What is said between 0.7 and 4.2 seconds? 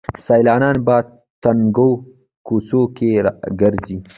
په تنګو کوڅو کې ګرځي.